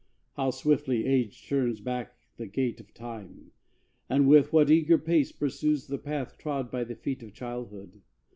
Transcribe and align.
How 0.33 0.49
swiftly 0.49 1.05
Age 1.05 1.47
turns 1.47 1.79
back 1.79 2.15
the 2.37 2.47
gate 2.47 2.79
of 2.79 2.91
Time, 2.91 3.51
And 4.09 4.27
with 4.27 4.51
what 4.51 4.71
eager 4.71 4.97
pace 4.97 5.31
pursues 5.31 5.85
the 5.85 5.99
path 5.99 6.39
Trod 6.39 6.71
by 6.71 6.83
the 6.85 6.95
feet 6.95 7.21
of 7.21 7.33
Childhood! 7.35 8.01